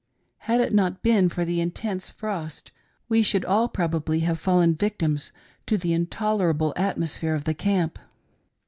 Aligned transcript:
Had 0.49 0.61
it 0.61 0.73
not 0.73 1.03
been 1.03 1.29
for 1.29 1.45
the 1.45 1.61
intense 1.61 2.09
frost, 2.09 2.71
we 3.07 3.21
should 3.21 3.45
all 3.45 3.67
probably 3.69 4.21
have 4.21 4.39
fallen 4.39 4.73
victims 4.73 5.31
to 5.67 5.77
the 5.77 5.93
intolerable 5.93 6.73
atmosphere 6.75 7.35
of 7.35 7.43
the 7.43 7.53
camp. 7.53 7.99